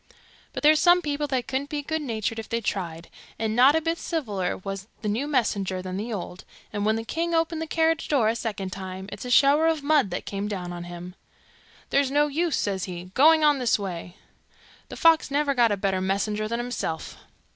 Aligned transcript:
But 0.51 0.63
there's 0.63 0.79
some 0.79 1.03
people 1.03 1.27
that 1.27 1.47
couldn't 1.47 1.69
be 1.69 1.83
good 1.83 2.01
natured 2.01 2.39
if 2.39 2.49
they 2.49 2.59
tried, 2.59 3.07
and 3.37 3.55
not 3.55 3.75
a 3.75 3.81
bit 3.81 3.99
civiller 3.99 4.57
was 4.57 4.87
the 5.03 5.07
new 5.07 5.27
messenger 5.27 5.79
than 5.79 5.95
the 5.97 6.11
old, 6.11 6.43
and 6.73 6.87
when 6.87 6.95
the 6.95 7.05
king 7.05 7.35
opened 7.35 7.61
the 7.61 7.67
carriage 7.67 8.07
door 8.07 8.27
a 8.27 8.35
second 8.35 8.71
time, 8.71 9.07
it's 9.11 9.29
shower 9.29 9.67
of 9.67 9.83
mud 9.83 10.09
that 10.09 10.25
came 10.25 10.47
down 10.47 10.73
on 10.73 10.85
him. 10.85 11.13
'There's 11.91 12.09
no 12.09 12.25
use,' 12.25 12.55
says 12.57 12.85
he, 12.85 13.11
'going 13.13 13.43
on 13.43 13.59
this 13.59 13.77
way. 13.77 14.15
The 14.89 14.97
fox 14.97 15.29
never 15.29 15.53
got 15.53 15.71
a 15.71 15.77
better 15.77 16.01
messenger 16.01 16.47
than 16.47 16.57
himself. 16.59 17.17